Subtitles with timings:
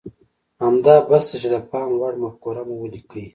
[0.63, 3.25] همدا بس ده چې د پام وړ مفکوره مو وليکئ.